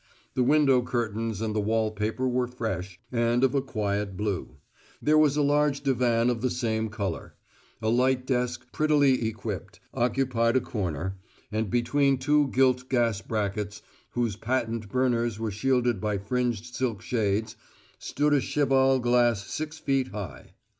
[0.33, 4.57] The window curtains and the wall paper were fresh, and of a quiet blue;
[4.99, 7.35] there was a large divan of the same colour;
[7.83, 11.19] a light desk, prettily equipped, occupied a corner;
[11.51, 13.83] and between two gilt gas brackets,
[14.13, 17.55] whose patent burners were shielded by fringed silk shades,
[17.99, 20.55] stood a cheval glass six feet high.